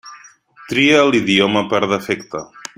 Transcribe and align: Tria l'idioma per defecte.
Tria 0.71 1.03
l'idioma 1.11 1.65
per 1.75 1.85
defecte. 1.95 2.47